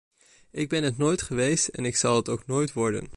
[0.51, 3.09] Ik ben het nooit geweest en ik zal het ook nooit worden.